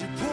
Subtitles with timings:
[0.00, 0.29] She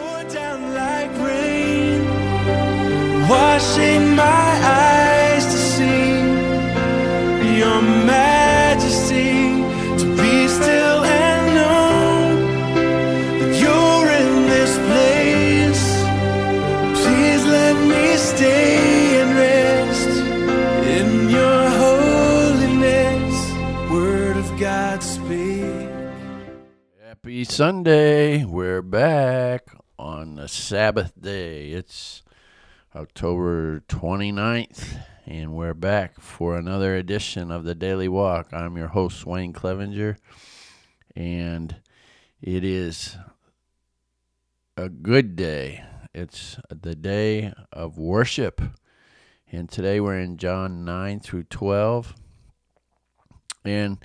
[27.58, 28.44] Sunday.
[28.44, 29.66] We're back
[29.98, 31.70] on the Sabbath day.
[31.70, 32.22] It's
[32.94, 38.50] October 29th, and we're back for another edition of the Daily Walk.
[38.52, 40.18] I'm your host, Wayne Clevenger,
[41.16, 41.74] and
[42.40, 43.16] it is
[44.76, 45.82] a good day.
[46.14, 48.62] It's the day of worship.
[49.50, 52.14] And today we're in John 9 through 12.
[53.64, 53.98] And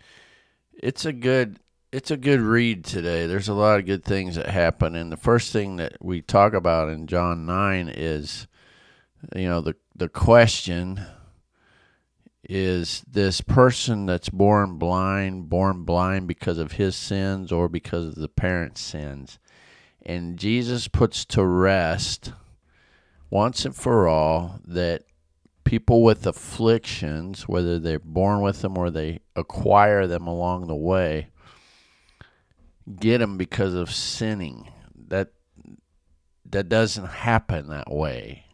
[0.73, 1.59] it's a good
[1.93, 3.27] it's a good read today.
[3.27, 6.53] There's a lot of good things that happen, and the first thing that we talk
[6.53, 8.47] about in John nine is,
[9.35, 11.05] you know, the the question
[12.50, 18.16] is this person that's born blind, born blind because of his sins or because of
[18.16, 19.38] the parents' sins,
[20.03, 22.33] and Jesus puts to rest
[23.30, 25.03] once and for all that
[25.63, 31.30] people with afflictions, whether they're born with them or they acquire them along the way
[33.00, 34.70] get them because of sinning.
[35.08, 35.30] That
[36.45, 38.45] that doesn't happen that way.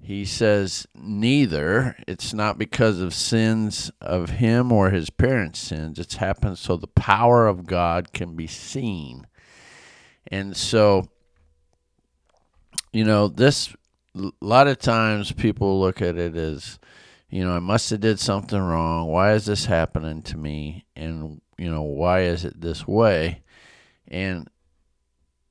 [0.00, 1.96] He says neither.
[2.08, 5.98] It's not because of sins of him or his parents' sins.
[5.98, 9.26] It's happened so the power of God can be seen.
[10.26, 11.08] And so
[12.92, 13.74] you know, this
[14.16, 16.78] a lot of times people look at it as
[17.30, 19.08] you know, I must have did something wrong.
[19.08, 20.84] Why is this happening to me?
[20.94, 23.42] And you know, why is it this way?
[24.08, 24.50] And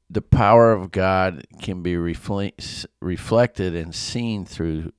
[0.09, 4.91] the power of God can be refle- reflected and seen through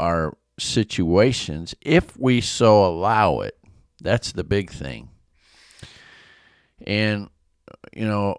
[0.00, 3.56] our situations if we so allow it.
[4.02, 5.10] That's the big thing.
[6.84, 7.30] And,
[7.94, 8.38] you know,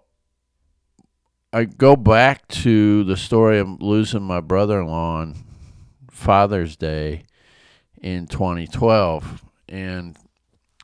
[1.54, 5.36] I go back to the story of losing my brother in law on
[6.10, 7.22] Father's Day
[8.02, 9.42] in 2012.
[9.70, 10.18] And,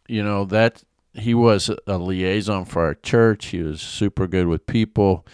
[0.09, 0.83] you know, that
[1.15, 3.47] he was a liaison for our church.
[3.47, 5.27] He was super good with people.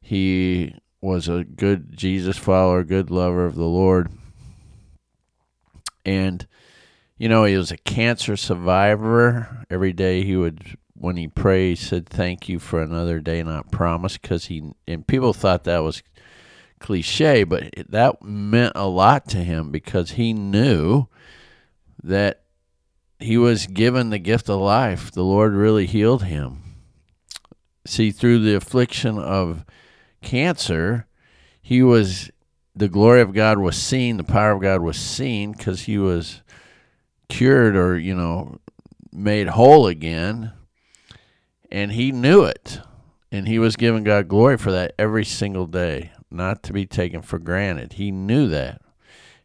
[0.00, 4.10] He was a good Jesus follower, good lover of the Lord.
[6.04, 6.46] And,
[7.18, 9.64] you know, he was a cancer survivor.
[9.68, 13.70] Every day he would, when he prayed, he said, Thank you for another day not
[13.70, 14.22] promised.
[14.22, 16.02] Because he, and people thought that was
[16.78, 21.06] cliche, but that meant a lot to him because he knew
[22.02, 22.44] that
[23.18, 25.10] he was given the gift of life.
[25.10, 26.62] The Lord really healed him.
[27.86, 29.64] See, through the affliction of
[30.22, 31.06] cancer,
[31.60, 32.30] he was
[32.78, 36.42] the glory of God was seen, the power of God was seen because he was
[37.28, 38.58] cured or, you know,
[39.12, 40.52] made whole again.
[41.72, 42.80] And he knew it.
[43.32, 47.20] And he was giving God glory for that every single day, not to be taken
[47.20, 47.94] for granted.
[47.94, 48.80] He knew that.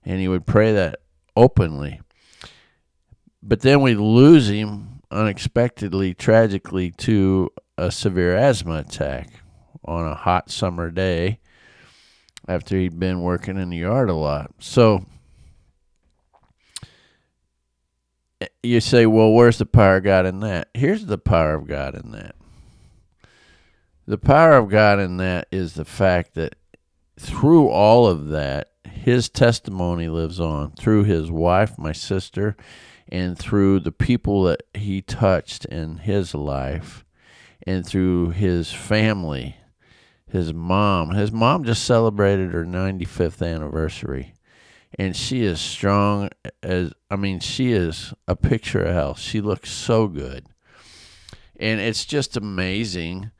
[0.05, 1.00] And he would pray that
[1.35, 2.01] openly.
[3.46, 9.30] But then we lose him unexpectedly, tragically, to a severe asthma attack
[9.84, 11.40] on a hot summer day
[12.48, 14.52] after he'd been working in the yard a lot.
[14.59, 15.06] So
[18.40, 20.70] eh, you say, well, where's the power of God in that?
[20.74, 22.36] Here's the power of God in that.
[24.06, 26.56] The power of God in that is the fact that
[27.18, 28.72] through all of that,
[29.03, 32.56] his testimony lives on through his wife, my sister,
[33.09, 37.03] and through the people that he touched in his life,
[37.68, 39.58] and through his family,
[40.31, 41.12] his mom.
[41.12, 44.36] His mom just celebrated her 95th anniversary,
[44.97, 46.30] and she is strong
[46.62, 49.20] as I mean, she is a picture of health.
[49.20, 50.47] She looks so good,
[51.58, 53.32] and it's just amazing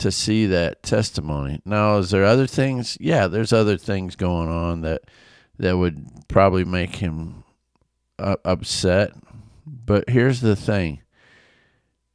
[0.00, 1.60] to see that testimony.
[1.64, 2.96] Now, is there other things?
[3.00, 5.02] Yeah, there's other things going on that
[5.58, 7.44] that would probably make him
[8.18, 9.12] uh, upset.
[9.66, 11.02] But here's the thing.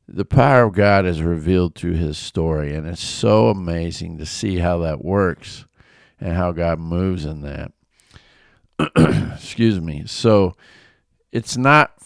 [0.08, 4.58] The power of God is revealed through his story and it's so amazing to see
[4.58, 5.66] how that works
[6.20, 7.72] and how God moves in that.
[9.36, 10.04] Excuse me.
[10.06, 10.56] So
[11.32, 11.98] it's not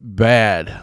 [0.00, 0.82] bad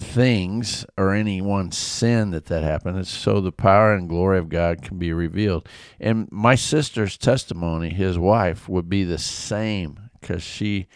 [0.00, 2.98] things or any one sin that that happened.
[2.98, 5.68] It's so the power and glory of God can be revealed.
[6.00, 10.88] And my sister's testimony, his wife, would be the same because she,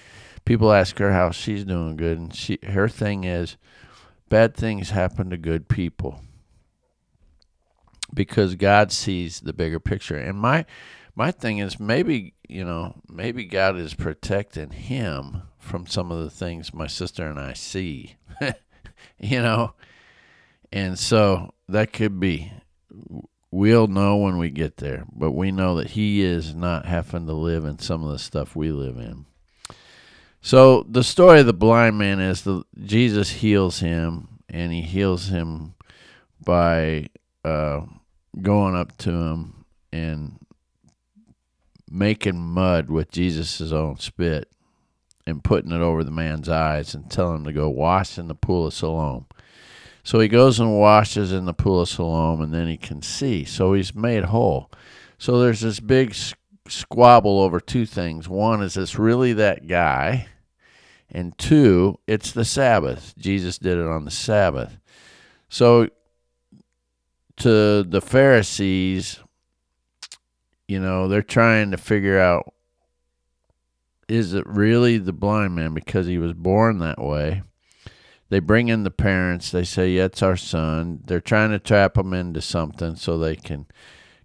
[0.47, 3.57] people ask her how she's doing good, and she her thing is,
[4.31, 6.21] bad things happen to good people.
[8.15, 10.17] because God sees the bigger picture.
[10.17, 10.67] And my
[11.15, 16.31] my thing is maybe, you know, maybe God is protecting him from some of the
[16.31, 18.17] things my sister and I see.
[19.31, 19.73] you know?
[20.71, 22.53] And so that could be
[23.51, 27.33] we'll know when we get there, but we know that he is not having to
[27.33, 29.25] live in some of the stuff we live in.
[30.43, 35.29] So the story of the blind man is that Jesus heals him, and he heals
[35.29, 35.75] him
[36.45, 37.09] by
[37.45, 37.83] uh,
[38.43, 40.45] going up to him and
[41.89, 44.51] making mud with Jesus' own spit
[45.27, 48.35] and putting it over the man's eyes and telling him to go wash in the
[48.35, 49.27] pool of Siloam.
[50.03, 53.45] So he goes and washes in the pool of Siloam and then he can see.
[53.45, 54.71] So he's made whole.
[55.17, 56.15] So there's this big
[56.69, 58.29] squabble over two things.
[58.29, 60.29] One is this really that guy?
[61.11, 63.15] And two, it's the Sabbath.
[63.17, 64.77] Jesus did it on the Sabbath.
[65.49, 65.89] So
[67.39, 69.21] to the Pharisees,
[70.69, 72.53] you know, they're trying to figure out
[74.09, 77.43] is it really the blind man because he was born that way?
[78.31, 79.51] They bring in the parents.
[79.51, 81.01] They say, yeah, it's our son.
[81.05, 83.67] They're trying to trap him into something so they can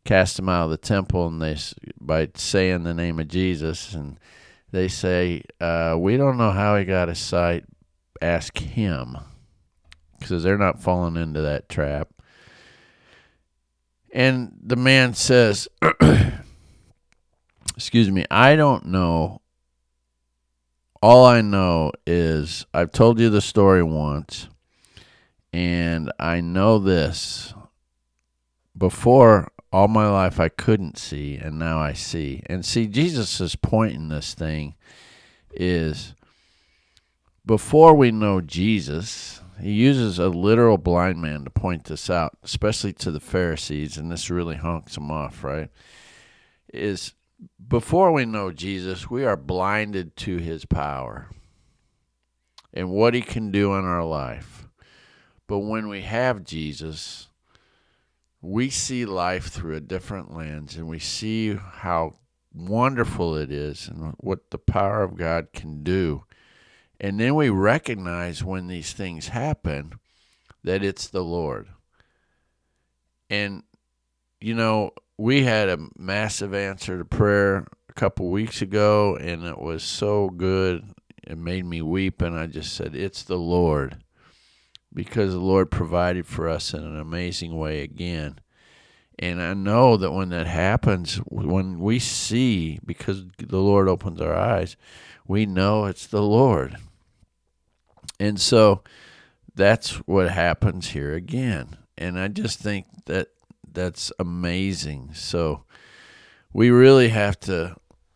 [0.06, 1.58] cast him out of the temple and they
[2.00, 4.20] by saying the name of Jesus and
[4.72, 7.66] they say uh, we don't know how he got his sight
[8.22, 9.18] ask him
[10.18, 12.10] because they're not falling into that trap
[14.12, 15.68] and the man says,
[17.76, 19.42] Excuse me, I don't know.
[21.02, 24.50] All I know is I've told you the story once,
[25.54, 27.54] and I know this.
[28.78, 32.44] Before all my life, I couldn't see, and now I see.
[32.48, 34.76] And see, Jesus' point in this thing
[35.52, 36.16] is
[37.46, 42.92] before we know Jesus, he uses a literal blind man to point this out, especially
[42.94, 45.70] to the Pharisees, and this really honks them off, right?
[46.74, 47.14] Is
[47.68, 51.30] before we know Jesus, we are blinded to his power
[52.74, 54.68] and what he can do in our life.
[55.48, 57.28] But when we have Jesus,
[58.42, 62.16] we see life through a different lens and we see how
[62.54, 66.24] wonderful it is and what the power of God can do
[67.00, 69.94] and then we recognize when these things happen
[70.64, 71.68] that it's the Lord.
[73.30, 73.64] And,
[74.42, 79.60] you know, we had a massive answer to prayer a couple weeks ago, and it
[79.60, 80.94] was so good.
[81.28, 83.98] It made me weep, and I just said, It's the Lord.
[84.94, 88.40] Because the Lord provided for us in an amazing way again.
[89.20, 94.34] And I know that when that happens, when we see, because the Lord opens our
[94.34, 94.78] eyes,
[95.28, 96.78] we know it's the Lord.
[98.22, 98.84] And so
[99.54, 101.76] that's what happens here again.
[101.98, 103.28] And I just think that
[103.74, 105.12] that's amazing.
[105.14, 105.64] So
[106.54, 107.76] we really have to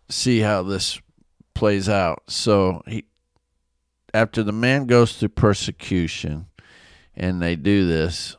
[0.09, 0.99] see how this
[1.53, 2.23] plays out.
[2.27, 3.05] So he
[4.13, 6.45] after the man goes through persecution
[7.15, 8.37] and they do this,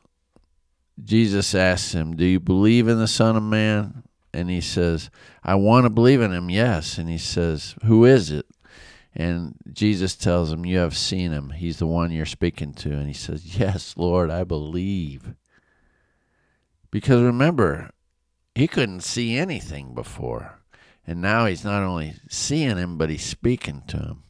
[1.03, 4.05] Jesus asks him, Do you believe in the Son of Man?
[4.33, 5.11] And he says,
[5.43, 6.99] I want to believe in him, yes.
[6.99, 8.47] And he says, Who is it?
[9.15, 11.51] And Jesus tells him, You have seen him.
[11.51, 12.93] He's the one you're speaking to.
[12.93, 15.35] And he says, Yes, Lord, I believe.
[16.95, 17.91] Because remember,
[18.55, 20.61] he couldn't see anything before.
[21.05, 24.23] And now he's not only seeing him, but he's speaking to him.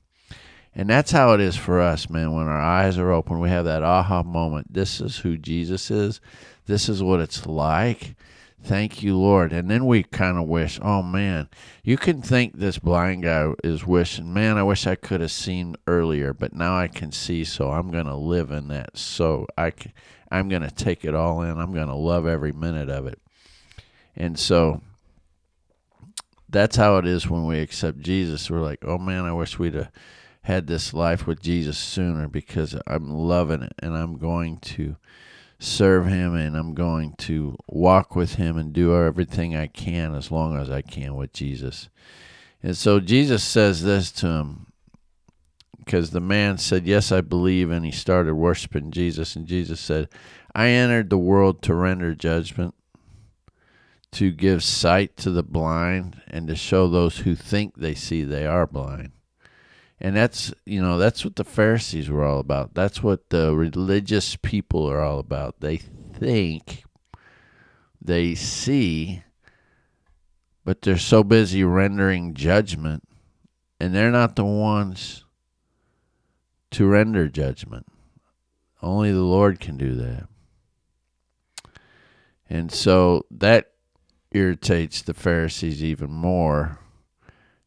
[0.75, 2.33] And that's how it is for us, man.
[2.33, 4.73] When our eyes are open, we have that aha moment.
[4.73, 6.23] This is who Jesus is.
[6.64, 8.14] This is what it's like.
[8.62, 9.52] Thank you, Lord.
[9.52, 11.49] And then we kind of wish, oh man,
[11.82, 15.76] you can think this blind guy is wishing, man, I wish I could have seen
[15.87, 18.96] earlier, but now I can see, so I'm going to live in that.
[18.96, 19.92] So I, can,
[20.30, 21.58] I'm going to take it all in.
[21.58, 23.20] I'm going to love every minute of it.
[24.16, 24.80] And so
[26.49, 28.50] that's how it is when we accept Jesus.
[28.50, 29.90] We're like, oh man, I wish we'd have
[30.42, 34.96] had this life with Jesus sooner because I'm loving it and I'm going to
[35.64, 40.30] serve him and I'm going to walk with him and do everything I can as
[40.30, 41.88] long as I can with Jesus.
[42.62, 44.66] And so Jesus says this to him
[45.85, 47.71] because the man said, Yes, I believe.
[47.71, 49.37] And he started worshiping Jesus.
[49.37, 50.09] And Jesus said,
[50.54, 52.75] I entered the world to render judgment,
[54.12, 58.47] to give sight to the blind, and to show those who think they see they
[58.47, 59.12] are blind.
[60.01, 62.75] And that's, you know, that's what the Pharisees were all about.
[62.75, 65.61] That's what the religious people are all about.
[65.61, 66.85] They think
[68.01, 69.23] they see,
[70.65, 73.03] but they're so busy rendering judgment,
[73.81, 75.25] and they're not the ones
[76.73, 77.87] to render judgment.
[78.83, 80.29] Only the Lord can do that.
[82.51, 83.71] And so that
[84.33, 86.79] irritates the Pharisees even more.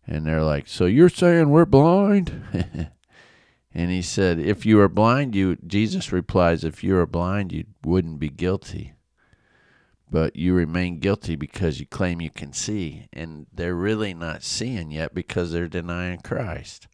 [0.08, 2.42] And they're like, So you're saying we're blind?
[3.74, 7.66] and he said, If you are blind, you Jesus replies, If you are blind, you
[7.84, 8.94] wouldn't be guilty.
[10.10, 13.08] But you remain guilty because you claim you can see.
[13.12, 16.88] And they're really not seeing yet because they're denying Christ.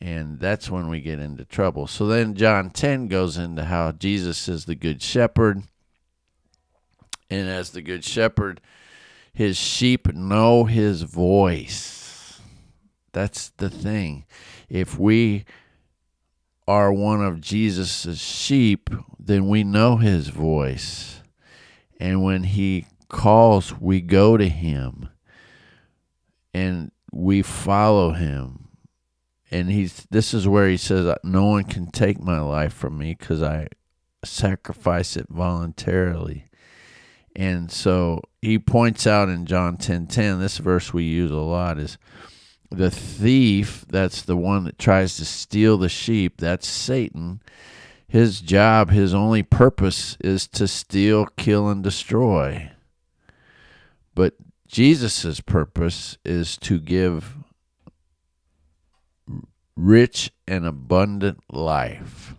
[0.00, 1.86] And that's when we get into trouble.
[1.86, 5.62] So then John 10 goes into how Jesus is the good shepherd.
[7.30, 8.60] And as the good shepherd,
[9.32, 11.95] his sheep know his voice.
[13.16, 14.26] That's the thing.
[14.68, 15.46] If we
[16.68, 21.22] are one of Jesus' sheep, then we know his voice.
[21.98, 25.08] And when he calls, we go to him
[26.52, 28.68] and we follow him.
[29.50, 33.14] And he's this is where he says no one can take my life from me
[33.14, 33.68] cuz I
[34.26, 36.50] sacrifice it voluntarily.
[37.34, 41.36] And so he points out in John 10:10 10, 10, this verse we use a
[41.36, 41.96] lot is
[42.70, 47.40] the thief, that's the one that tries to steal the sheep, that's Satan.
[48.08, 52.70] His job, his only purpose is to steal, kill, and destroy.
[54.14, 54.34] But
[54.66, 57.36] Jesus' purpose is to give
[59.76, 62.34] rich and abundant life.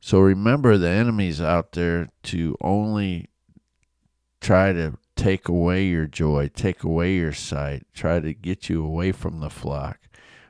[0.00, 3.28] So remember, the enemy's out there to only
[4.40, 9.12] try to take away your joy, take away your sight, try to get you away
[9.12, 10.00] from the flock.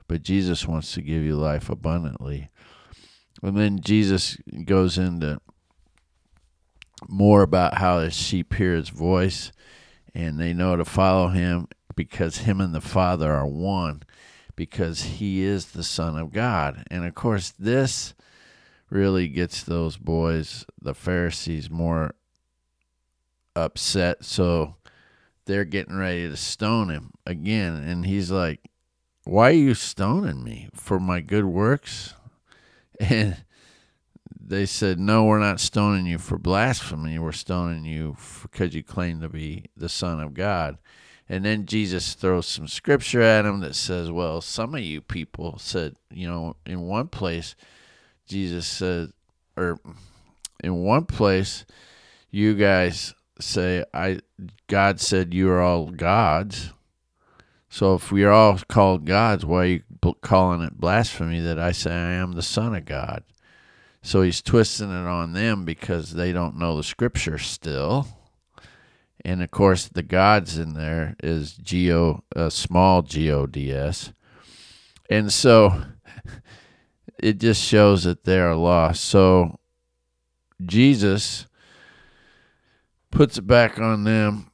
[0.09, 2.49] But Jesus wants to give you life abundantly.
[3.43, 5.41] And then Jesus goes into
[7.07, 9.53] more about how the sheep hear his voice
[10.15, 14.03] and they know to follow him because him and the Father are one,
[14.57, 16.85] because he is the Son of God.
[16.91, 18.15] And of course, this
[18.89, 22.15] really gets those boys, the Pharisees, more
[23.57, 24.25] upset.
[24.25, 24.77] So
[25.45, 27.75] they're getting ready to stone him again.
[27.75, 28.61] And he's like,
[29.25, 30.69] Why are you stoning me?
[30.75, 32.15] For my good works?
[33.01, 33.43] And
[34.39, 37.19] they said, No, we're not stoning you for blasphemy.
[37.19, 40.79] We're stoning you because you claim to be the Son of God.
[41.29, 45.59] And then Jesus throws some scripture at him that says, Well, some of you people
[45.59, 47.57] said, you know, in one place,
[48.27, 49.13] Jesus said,
[49.57, 49.81] or
[50.63, 51.65] in one place,
[52.31, 54.21] you guys say I
[54.69, 56.71] God said you are all gods.
[57.69, 59.83] So if we are all called gods, why are you
[60.21, 63.25] calling it blasphemy that I say I am the son of God?
[64.03, 68.09] So he's twisting it on them because they don't know the scripture still.
[69.25, 73.73] And of course, the gods in there is geo, a uh, small G O D
[73.73, 74.13] S,
[75.09, 75.85] and so
[77.19, 79.05] it just shows that they are lost.
[79.05, 79.61] So
[80.65, 81.47] Jesus
[83.13, 84.51] puts it back on them.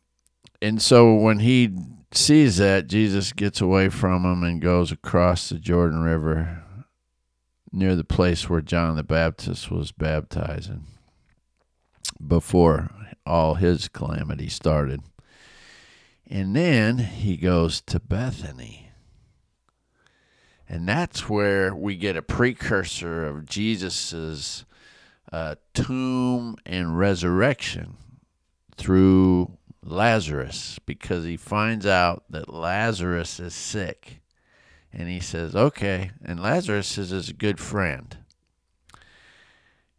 [0.61, 1.71] And so when he
[2.12, 6.65] sees that, Jesus gets away from him and goes across the Jordan River
[7.73, 10.87] near the place where John the Baptist was baptizing
[12.27, 12.91] before
[13.25, 15.03] all his calamity started.
[16.27, 18.91] And then he goes to Bethany.
[20.69, 24.67] And that's where we get a precursor of Jesus's
[25.33, 27.97] uh, tomb and resurrection
[28.78, 34.20] through Lazarus because he finds out that Lazarus is sick.
[34.92, 36.12] And he says, okay.
[36.25, 38.16] And Lazarus is his good friend.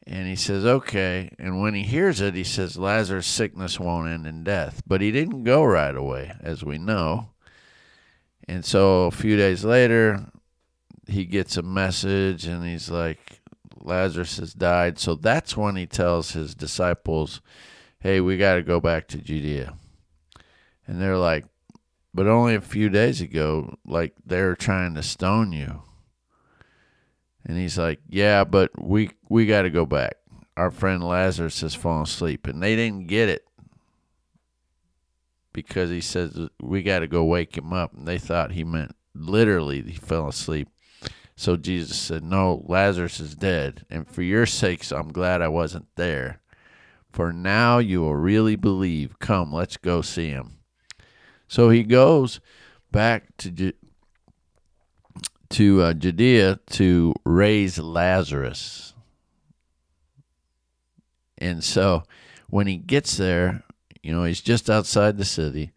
[0.08, 1.30] And he says, okay.
[1.38, 4.82] And when he hears it, he says, Lazarus' sickness won't end in death.
[4.88, 7.30] But he didn't go right away, as we know.
[8.48, 10.26] And so a few days later,
[11.08, 13.42] he gets a message and he's like,
[13.80, 14.98] Lazarus has died.
[14.98, 17.42] So that's when he tells his disciples,
[18.00, 19.74] hey, we got to go back to Judea.
[20.88, 21.46] And they're like,
[22.14, 25.84] but only a few days ago, like they're trying to stone you.
[27.46, 30.16] And he's like, yeah, but we we got to go back.
[30.58, 33.46] Our friend Lazarus has fallen asleep, and they didn't get it
[35.54, 38.96] because he says we got to go wake him up, and they thought he meant
[39.14, 40.68] literally he fell asleep.
[41.36, 45.88] So Jesus said, "No, Lazarus is dead, and for your sakes, I'm glad I wasn't
[45.96, 46.39] there."
[47.12, 49.20] For now you will really believe.
[49.20, 50.60] Come, let's go see him.
[51.48, 52.40] So he goes
[52.92, 53.74] back to
[55.50, 58.94] to uh, Judea to raise Lazarus.
[61.40, 62.04] And so
[62.50, 63.64] when he gets there,
[64.04, 65.72] you know, he's just outside the city.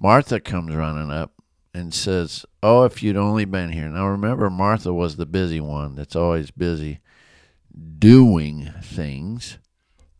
[0.00, 1.32] Martha comes running up
[1.74, 3.88] and says, Oh, if you'd only been here.
[3.88, 7.00] Now remember, Martha was the busy one that's always busy
[7.98, 9.58] doing things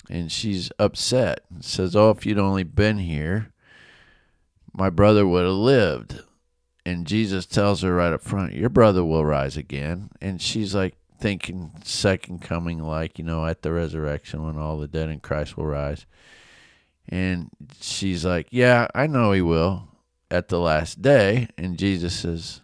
[0.09, 1.41] and she's upset.
[1.51, 3.53] And says, "Oh, if you'd only been here,
[4.73, 6.21] my brother would have lived."
[6.87, 10.97] And Jesus tells her right up front, "Your brother will rise again." And she's like
[11.21, 15.57] thinking second coming like, you know, at the resurrection when all the dead in Christ
[15.57, 16.07] will rise.
[17.09, 17.51] And
[17.81, 19.89] she's like, "Yeah, I know he will
[20.31, 22.61] at the last day." And Jesus says,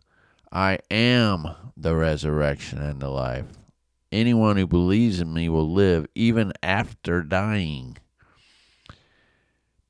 [0.52, 3.46] "I am the resurrection and the life.
[4.14, 7.98] Anyone who believes in me will live even after dying.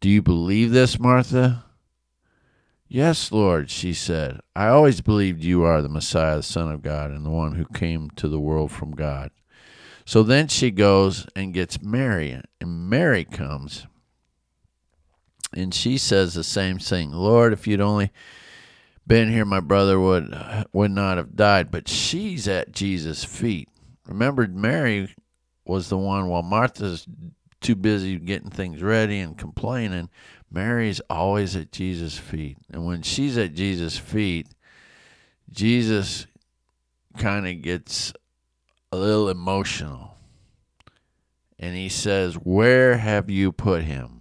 [0.01, 1.67] Do you believe this, Martha?
[2.89, 4.41] Yes, Lord, she said.
[4.57, 7.67] I always believed you are the Messiah, the Son of God, and the one who
[7.67, 9.31] came to the world from God.
[10.07, 13.87] So then she goes and gets Mary, and Mary comes.
[15.53, 18.11] And she says the same thing Lord, if you'd only
[19.07, 20.35] been here, my brother would
[20.73, 21.71] would not have died.
[21.71, 23.69] But she's at Jesus' feet.
[24.07, 25.15] Remember, Mary
[25.65, 27.07] was the one while Martha's
[27.61, 30.11] too busy getting things ready and complaining.
[30.51, 32.59] Mary's always at Jesus' feet.
[32.71, 34.49] And when she's at Jesus' feet,
[35.51, 36.27] Jesus
[37.17, 38.13] kind of gets
[38.93, 40.15] a little emotional.
[41.59, 44.21] And he says, Where have you put him?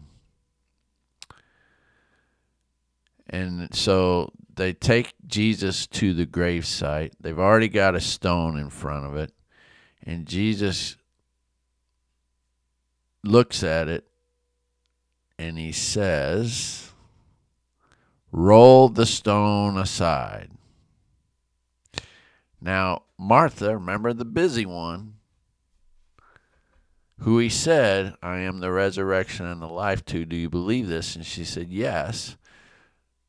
[3.30, 7.12] And so they take Jesus to the gravesite.
[7.20, 9.34] They've already got a stone in front of it.
[10.06, 10.98] And Jesus
[13.24, 14.06] looks at it
[15.40, 16.92] and he says,
[18.32, 20.50] Roll the stone aside.
[22.60, 25.16] Now, Martha, remember the busy one,
[27.20, 30.26] who he said, I am the resurrection and the life to.
[30.26, 31.16] Do you believe this?
[31.16, 32.38] And she said, Yes.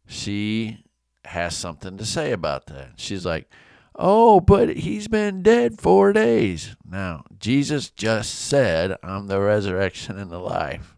[0.07, 0.85] She
[1.25, 2.93] has something to say about that.
[2.97, 3.49] She's like,
[3.97, 6.75] Oh, but he's been dead four days.
[6.85, 10.97] Now, Jesus just said, I'm the resurrection and the life.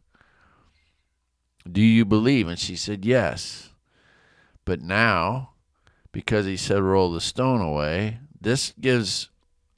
[1.71, 2.49] Do you believe?
[2.49, 3.71] And she said, Yes.
[4.64, 5.50] But now,
[6.12, 9.28] because he said, Roll the stone away, this gives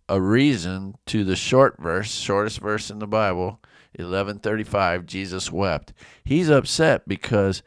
[0.09, 3.61] a reason to the short verse, shortest verse in the Bible,
[3.97, 5.93] 1135, Jesus wept.
[6.25, 7.63] He's upset because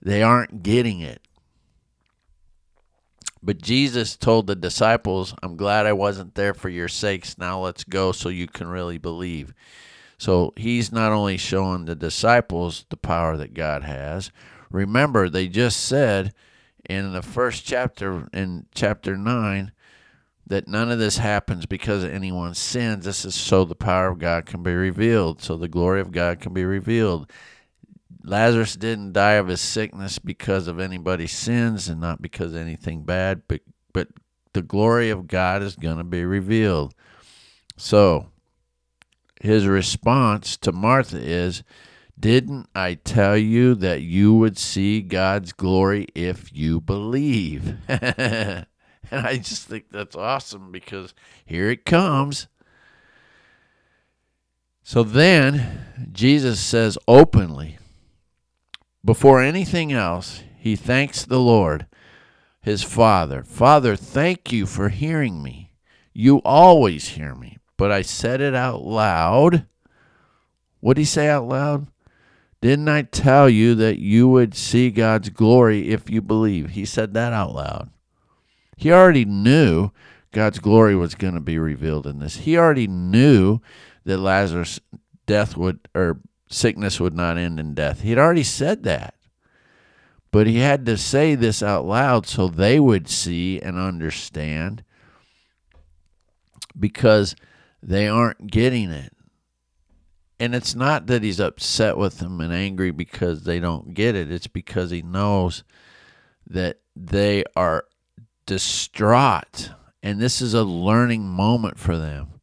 [0.00, 1.20] they aren't getting it.
[3.46, 7.38] But Jesus told the disciples, I'm glad I wasn't there for your sakes.
[7.38, 9.54] Now let's go so you can really believe.
[10.18, 14.32] So he's not only showing the disciples the power that God has.
[14.68, 16.34] Remember, they just said
[16.90, 19.70] in the first chapter, in chapter 9,
[20.48, 23.04] that none of this happens because of anyone's sins.
[23.04, 26.40] This is so the power of God can be revealed, so the glory of God
[26.40, 27.30] can be revealed.
[28.26, 33.04] Lazarus didn't die of his sickness because of anybody's sins and not because of anything
[33.04, 33.60] bad, but
[33.92, 34.08] but
[34.52, 36.92] the glory of God is going to be revealed.
[37.76, 38.30] So,
[39.40, 41.62] his response to Martha is,
[42.18, 48.66] "Didn't I tell you that you would see God's glory if you believe?" and
[49.12, 52.48] I just think that's awesome because here it comes.
[54.82, 57.78] So then Jesus says openly,
[59.06, 61.86] before anything else, he thanks the Lord,
[62.60, 63.44] his Father.
[63.44, 65.72] Father, thank you for hearing me.
[66.12, 69.66] You always hear me, but I said it out loud.
[70.80, 71.86] What did he say out loud?
[72.60, 76.70] Didn't I tell you that you would see God's glory if you believe?
[76.70, 77.90] He said that out loud.
[78.76, 79.92] He already knew
[80.32, 82.38] God's glory was going to be revealed in this.
[82.38, 83.60] He already knew
[84.04, 84.80] that Lazarus'
[85.26, 88.00] death would, or sickness would not end in death.
[88.00, 89.14] He had already said that.
[90.30, 94.84] But he had to say this out loud so they would see and understand
[96.78, 97.34] because
[97.82, 99.12] they aren't getting it.
[100.38, 104.30] And it's not that he's upset with them and angry because they don't get it.
[104.30, 105.64] It's because he knows
[106.46, 107.86] that they are
[108.44, 109.70] distraught.
[110.02, 112.35] And this is a learning moment for them.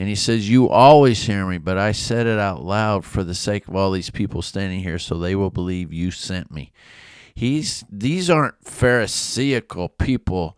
[0.00, 3.34] And he says, You always hear me, but I said it out loud for the
[3.34, 6.72] sake of all these people standing here so they will believe you sent me.
[7.34, 10.56] He's these aren't pharisaical people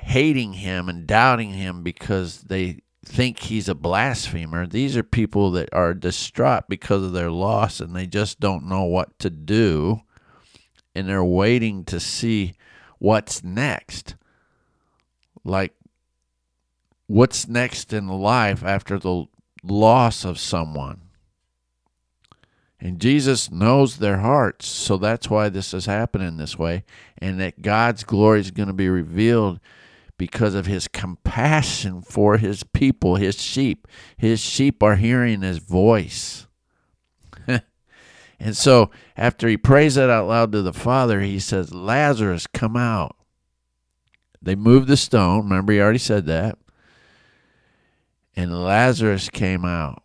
[0.00, 4.64] hating him and doubting him because they think he's a blasphemer.
[4.64, 8.84] These are people that are distraught because of their loss and they just don't know
[8.84, 10.02] what to do
[10.94, 12.54] and they're waiting to see
[13.00, 14.14] what's next.
[15.42, 15.74] Like
[17.06, 19.26] what's next in life after the
[19.62, 21.02] loss of someone.
[22.78, 26.84] And Jesus knows their hearts, so that's why this is happening this way,
[27.18, 29.60] and that God's glory is going to be revealed
[30.18, 33.86] because of his compassion for his people, his sheep.
[34.16, 36.46] His sheep are hearing his voice.
[38.38, 42.76] and so after he prays that out loud to the Father, he says, Lazarus, come
[42.76, 43.16] out.
[44.40, 45.44] They move the stone.
[45.44, 46.58] Remember, he already said that.
[48.36, 50.02] And Lazarus came out.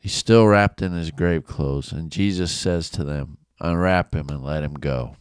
[0.00, 1.92] He's still wrapped in his grave clothes.
[1.92, 5.16] And Jesus says to them, Unwrap him and let him go.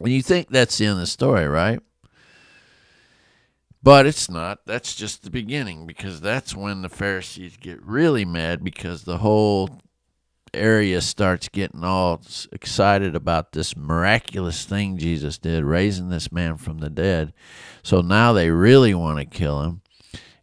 [0.00, 1.80] And you think that's the end of the story, right?
[3.82, 4.60] But it's not.
[4.64, 9.68] That's just the beginning because that's when the Pharisees get really mad because the whole
[10.54, 16.78] area starts getting all excited about this miraculous thing Jesus did, raising this man from
[16.78, 17.32] the dead.
[17.82, 19.82] So now they really want to kill him.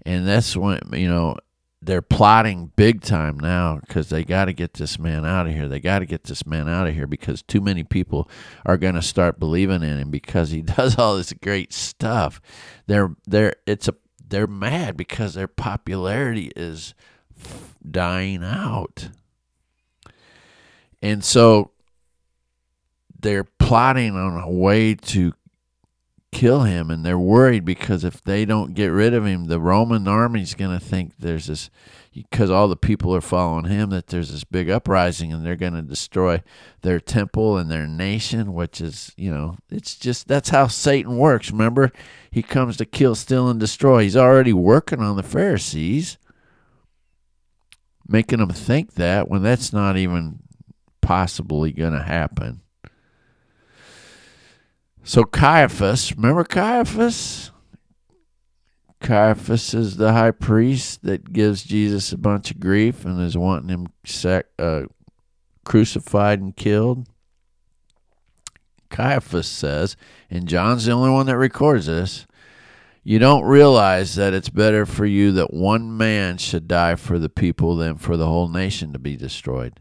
[0.05, 1.37] And that's when, you know,
[1.83, 5.67] they're plotting big time now because they got to get this man out of here.
[5.67, 8.29] They got to get this man out of here because too many people
[8.65, 12.39] are going to start believing in him because he does all this great stuff.
[12.85, 13.95] They're they're it's a
[14.27, 16.93] they're mad because their popularity is
[17.89, 19.09] dying out.
[21.01, 21.71] And so
[23.19, 25.33] they're plotting on a way to
[26.31, 30.07] kill him and they're worried because if they don't get rid of him the roman
[30.07, 31.69] army's going to think there's this
[32.13, 35.73] because all the people are following him that there's this big uprising and they're going
[35.73, 36.41] to destroy
[36.81, 41.51] their temple and their nation which is you know it's just that's how satan works.
[41.51, 41.91] Remember
[42.29, 44.03] he comes to kill steal and destroy.
[44.03, 46.17] He's already working on the pharisees
[48.07, 50.39] making them think that when that's not even
[51.01, 52.61] possibly going to happen
[55.03, 57.51] so Caiaphas, remember Caiaphas?
[58.99, 63.69] Caiaphas is the high priest that gives Jesus a bunch of grief and is wanting
[63.69, 64.83] him sac- uh,
[65.65, 67.07] crucified and killed.
[68.89, 69.95] Caiaphas says,
[70.29, 72.27] and John's the only one that records this,
[73.03, 77.29] you don't realize that it's better for you that one man should die for the
[77.29, 79.79] people than for the whole nation to be destroyed.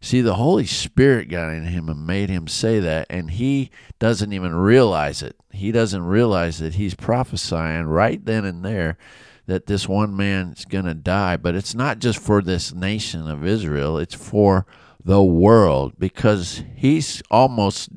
[0.00, 4.32] See, the Holy Spirit got in him and made him say that, and he doesn't
[4.32, 5.36] even realize it.
[5.50, 8.98] He doesn't realize that he's prophesying right then and there
[9.46, 11.36] that this one man is going to die.
[11.36, 14.66] But it's not just for this nation of Israel, it's for
[15.02, 17.88] the world because he's almost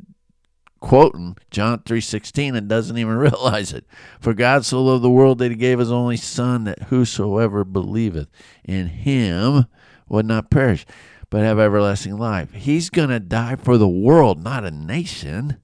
[0.79, 3.85] quoting John 3:16 and doesn't even realize it.
[4.19, 8.29] For God so loved the world that he gave his only son that whosoever believeth
[8.63, 9.65] in him
[10.07, 10.85] would not perish
[11.29, 12.53] but have everlasting life.
[12.53, 15.57] He's going to die for the world, not a nation.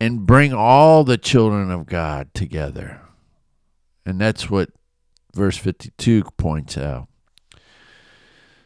[0.00, 3.00] And bring all the children of God together.
[4.04, 4.70] And that's what
[5.32, 7.06] verse 52 points out.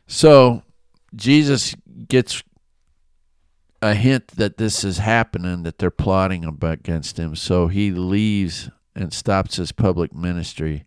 [0.07, 0.62] So
[1.14, 1.75] Jesus
[2.09, 2.42] gets
[3.83, 7.37] a hint that this is happening, that they're plotting against him.
[7.37, 10.87] So he leaves and stops his public ministry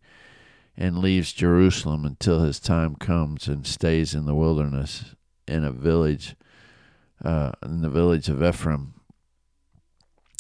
[0.80, 5.14] and leaves Jerusalem until his time comes and stays in the wilderness
[5.46, 6.38] in a village,
[7.22, 8.94] uh, in the village of Ephraim,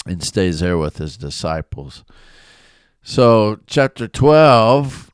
[0.06, 2.06] and stays there with his disciples.
[3.04, 5.12] So, chapter 12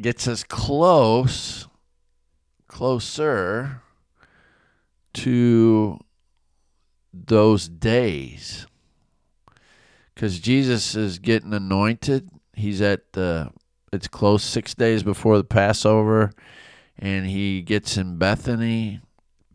[0.00, 1.68] gets us close,
[2.68, 3.82] closer
[5.12, 5.98] to
[7.12, 8.66] those days.
[10.14, 12.30] Because Jesus is getting anointed.
[12.54, 13.50] He's at the
[13.92, 16.32] it's close six days before the Passover,
[16.98, 19.00] and he gets in Bethany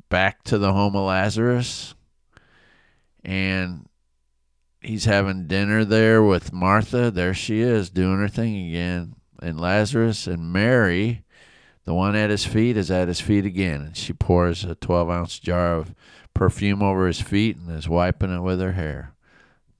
[0.10, 1.96] back to the home of Lazarus,
[3.24, 3.88] and
[4.82, 7.12] he's having dinner there with Martha.
[7.12, 11.24] There she is doing her thing again, and Lazarus and Mary,
[11.86, 15.10] the one at his feet, is at his feet again, and she pours a twelve
[15.10, 15.94] ounce jar of
[16.34, 19.14] perfume over his feet and is wiping it with her hair.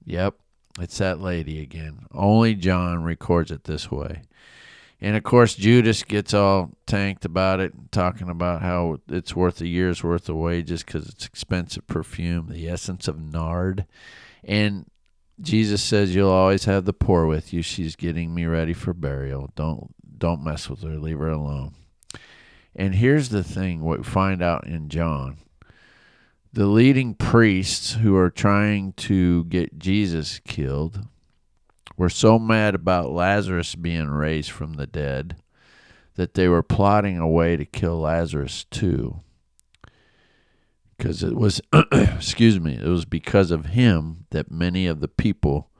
[0.04, 0.34] Yep,
[0.80, 2.06] it's that lady again.
[2.12, 4.22] Only John records it this way.
[5.04, 9.66] And of course, Judas gets all tanked about it, talking about how it's worth a
[9.66, 13.84] year's worth of wages because it's expensive perfume, the essence of nard.
[14.44, 14.86] And
[15.40, 17.62] Jesus says, "You'll always have the poor with you.
[17.62, 19.50] She's getting me ready for burial.
[19.56, 20.96] Don't don't mess with her.
[20.96, 21.74] Leave her alone."
[22.76, 25.38] And here's the thing: what we find out in John,
[26.52, 31.08] the leading priests who are trying to get Jesus killed
[31.96, 35.36] were so mad about Lazarus being raised from the dead
[36.14, 39.20] that they were plotting a way to kill Lazarus too.
[40.96, 41.60] Because it was,
[41.92, 45.70] excuse me, it was because of him that many of the people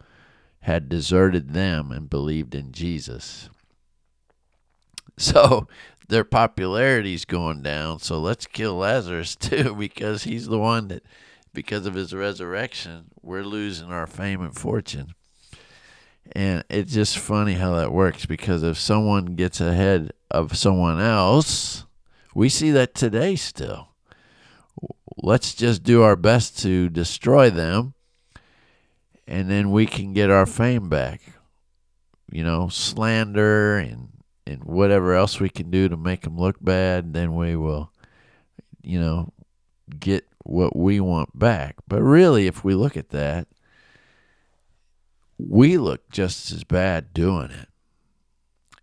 [0.60, 3.48] had deserted them and believed in Jesus.
[5.18, 5.68] So
[6.08, 7.98] their popularity's going down.
[7.98, 11.02] So let's kill Lazarus too because he's the one that
[11.52, 15.14] because of his resurrection, we're losing our fame and fortune.
[16.34, 21.84] And it's just funny how that works because if someone gets ahead of someone else,
[22.34, 23.88] we see that today still.
[25.18, 27.92] Let's just do our best to destroy them,
[29.26, 31.20] and then we can get our fame back.
[32.30, 34.08] You know, slander and
[34.46, 37.92] and whatever else we can do to make them look bad, then we will,
[38.82, 39.32] you know,
[40.00, 41.76] get what we want back.
[41.86, 43.46] But really, if we look at that,
[45.38, 47.68] we look just as bad doing it.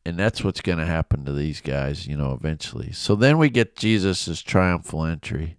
[0.06, 2.92] And that's what's going to happen to these guys, you know, eventually.
[2.92, 5.58] So then we get Jesus' triumphal entry.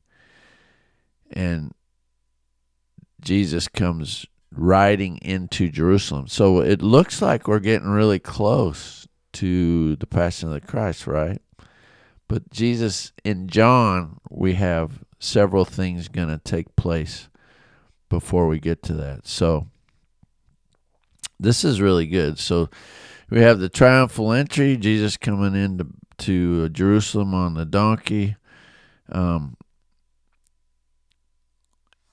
[1.31, 1.73] And
[3.21, 6.27] Jesus comes riding into Jerusalem.
[6.27, 11.41] So it looks like we're getting really close to the Passion of the Christ, right?
[12.27, 17.29] But Jesus, in John, we have several things going to take place
[18.09, 19.27] before we get to that.
[19.27, 19.69] So
[21.41, 22.39] this is really good.
[22.39, 22.69] So
[23.31, 25.87] we have the triumphal entry, Jesus coming into
[26.19, 28.37] to Jerusalem on the donkey.
[29.11, 29.57] Um,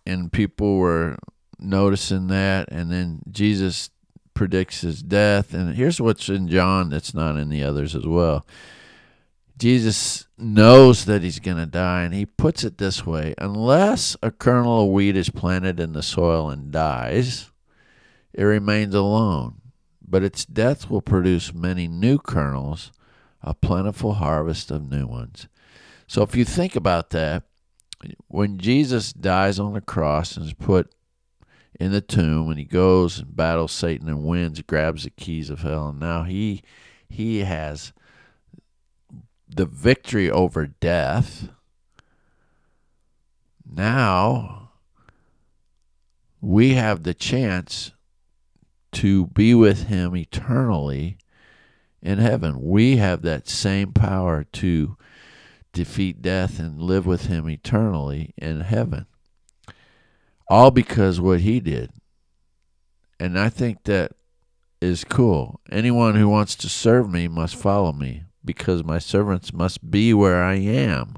[0.05, 1.17] and people were
[1.59, 3.89] noticing that and then Jesus
[4.33, 8.45] predicts his death and here's what's in John that's not in the others as well.
[9.57, 14.29] Jesus knows that he's going to die, and he puts it this way unless a
[14.29, 17.49] kernel of wheat is planted in the soil and dies,
[18.37, 19.55] it remains alone.
[20.07, 22.93] But its death will produce many new kernels,
[23.41, 25.49] a plentiful harvest of new ones.
[26.07, 27.43] So if you think about that,
[28.27, 30.93] when Jesus dies on the cross and is put
[31.79, 35.61] in the tomb and he goes and battles Satan and wins, grabs the keys of
[35.61, 36.63] hell, and now he
[37.09, 37.91] he has
[39.49, 41.49] the victory over death.
[43.69, 44.71] Now
[46.39, 47.91] we have the chance
[48.97, 51.19] to be with him eternally
[52.01, 52.59] in heaven.
[52.59, 54.97] We have that same power to
[55.71, 59.05] defeat death and live with him eternally in heaven.
[60.49, 61.91] All because what he did.
[63.19, 64.13] And I think that
[64.81, 65.59] is cool.
[65.71, 70.41] Anyone who wants to serve me must follow me because my servants must be where
[70.43, 71.17] I am,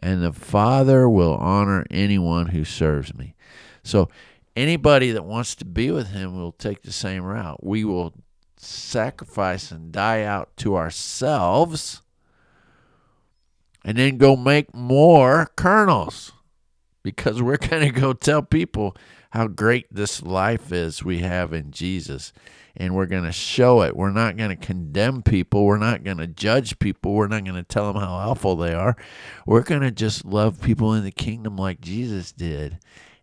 [0.00, 3.34] and the Father will honor anyone who serves me.
[3.82, 4.10] So,
[4.56, 7.62] anybody that wants to be with Him will take the same route.
[7.62, 8.14] We will
[8.56, 12.02] sacrifice and die out to ourselves
[13.84, 16.32] and then go make more kernels
[17.02, 18.96] because we're going to go tell people
[19.30, 22.32] how great this life is we have in Jesus
[22.76, 23.96] and we're going to show it.
[23.96, 25.64] We're not going to condemn people.
[25.64, 27.14] We're not going to judge people.
[27.14, 28.96] We're not going to tell them how awful they are.
[29.46, 32.78] We're going to just love people in the kingdom like Jesus did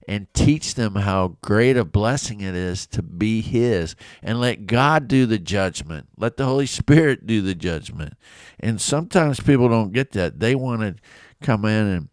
[0.08, 5.08] and teach them how great a blessing it is to be His and let God
[5.08, 6.08] do the judgment.
[6.18, 8.14] Let the Holy Spirit do the judgment.
[8.60, 10.40] And sometimes people don't get that.
[10.40, 10.96] They want to
[11.42, 12.10] come in and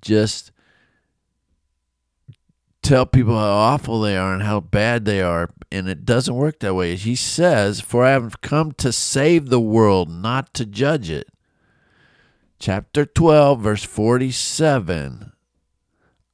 [0.00, 0.52] just
[2.82, 5.50] tell people how awful they are and how bad they are.
[5.72, 6.96] And it doesn't work that way.
[6.96, 11.28] He says, For I have come to save the world, not to judge it.
[12.58, 15.32] Chapter 12, verse 47.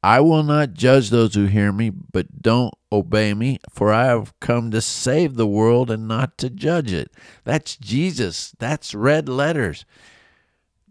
[0.03, 4.39] I will not judge those who hear me, but don't obey me, for I have
[4.41, 7.11] come to save the world and not to judge it.
[7.45, 8.55] That's Jesus.
[8.59, 9.85] That's red letters.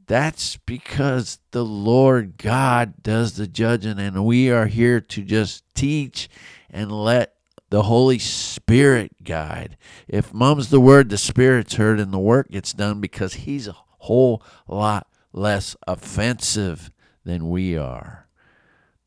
[0.07, 6.29] That's because the Lord God does the judging, and we are here to just teach
[6.69, 7.35] and let
[7.69, 9.77] the Holy Spirit guide.
[10.07, 13.75] If mum's the word, the Spirit's heard, and the work gets done because He's a
[13.99, 16.91] whole lot less offensive
[17.23, 18.24] than we are.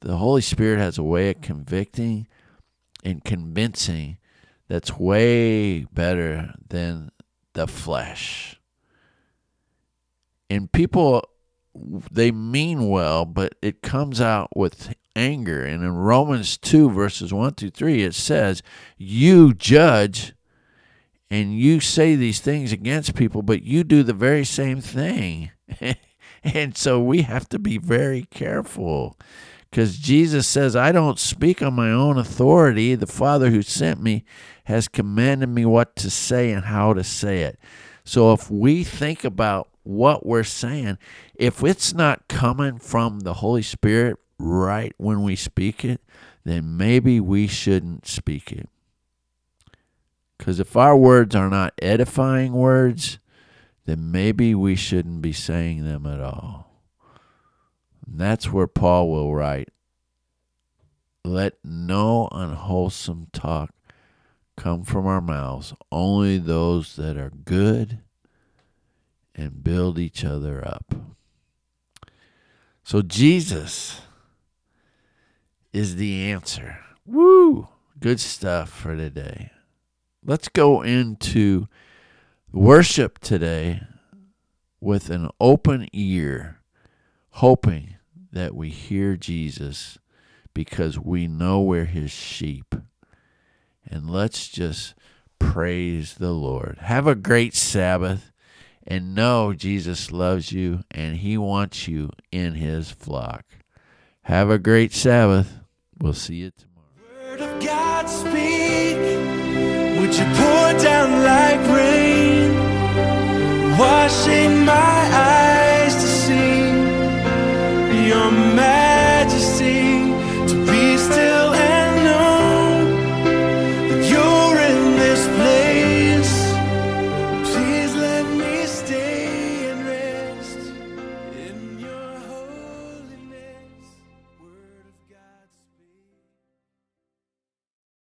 [0.00, 2.28] The Holy Spirit has a way of convicting
[3.04, 4.18] and convincing
[4.68, 7.10] that's way better than
[7.54, 8.58] the flesh
[10.50, 11.24] and people
[12.10, 15.64] they mean well, but it comes out with anger.
[15.64, 18.62] And in Romans 2, verses 1 through 3, it says,
[18.96, 20.34] You judge
[21.30, 25.52] and you say these things against people, but you do the very same thing.
[26.42, 29.16] and so we have to be very careful
[29.70, 32.94] because Jesus says, I don't speak on my own authority.
[32.94, 34.24] The Father who sent me
[34.64, 37.58] has commanded me what to say and how to say it.
[38.04, 40.98] So if we think about what we're saying,
[41.34, 46.00] if it's not coming from the Holy Spirit right when we speak it,
[46.44, 48.68] then maybe we shouldn't speak it.
[50.38, 53.18] Because if our words are not edifying words,
[53.84, 56.67] then maybe we shouldn't be saying them at all.
[58.10, 59.68] That's where Paul will write
[61.24, 63.70] let no unwholesome talk
[64.56, 68.00] come from our mouths, only those that are good
[69.34, 70.94] and build each other up.
[72.82, 74.00] So Jesus
[75.72, 76.80] is the answer.
[77.04, 77.68] Woo!
[78.00, 79.50] Good stuff for today.
[80.24, 81.68] Let's go into
[82.52, 83.82] worship today
[84.80, 86.60] with an open ear,
[87.30, 87.97] hoping
[88.32, 89.98] that we hear Jesus
[90.54, 92.74] because we know we're his sheep.
[93.88, 94.94] And let's just
[95.38, 96.78] praise the Lord.
[96.80, 98.32] Have a great Sabbath
[98.86, 103.44] and know Jesus loves you and he wants you in his flock.
[104.22, 105.60] Have a great Sabbath.
[105.98, 107.38] We'll see you tomorrow.